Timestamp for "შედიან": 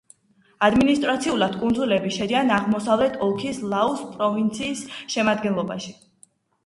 2.17-2.49